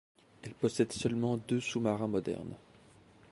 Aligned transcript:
Elle 0.41 0.55
possède 0.55 0.91
seulement 0.93 1.37
deux 1.37 1.59
sous-marins 1.59 2.07
modernes. 2.07 2.55